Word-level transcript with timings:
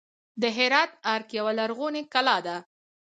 د 0.41 0.43
هرات 0.57 0.91
ارګ 1.13 1.27
یوه 1.39 1.51
لرغونې 1.59 2.03
کلا 2.13 2.37
ده 2.45 2.57